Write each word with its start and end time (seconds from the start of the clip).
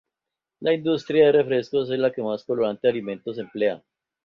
La 0.61 0.73
industria 0.73 1.27
de 1.27 1.33
refrescos 1.33 1.91
es 1.91 1.99
la 1.99 2.11
que 2.11 2.23
más 2.23 2.43
colorantes 2.43 2.89
alimentarios 2.89 3.37
emplea. 3.37 3.83